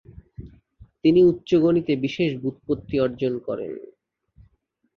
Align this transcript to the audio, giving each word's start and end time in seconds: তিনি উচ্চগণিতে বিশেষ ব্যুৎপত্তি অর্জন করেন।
তিনি 1.03 1.19
উচ্চগণিতে 1.23 1.93
বিশেষ 1.95 2.29
ব্যুৎপত্তি 2.41 2.95
অর্জন 2.99 3.33
করেন। 3.39 3.71